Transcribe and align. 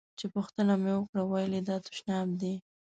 چې 0.19 0.25
پوښتنه 0.35 0.73
مې 0.81 0.93
وکړه 0.97 1.23
ویل 1.25 1.51
یې 1.57 1.61
دا 1.69 1.77
تشناب 1.85 2.27
دی. 2.41 2.55